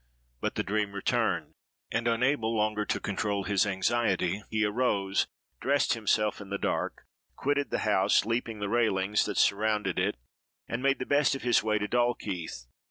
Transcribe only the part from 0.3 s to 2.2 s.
But the dream returned, and,